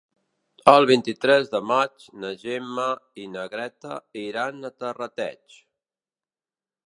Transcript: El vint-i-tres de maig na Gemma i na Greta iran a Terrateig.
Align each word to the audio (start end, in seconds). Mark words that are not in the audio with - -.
El 0.71 0.85
vint-i-tres 0.91 1.51
de 1.51 1.59
maig 1.71 2.07
na 2.23 2.31
Gemma 2.45 2.87
i 3.23 3.27
na 3.35 3.45
Greta 3.53 4.01
iran 4.25 4.69
a 4.71 4.75
Terrateig. 4.85 5.59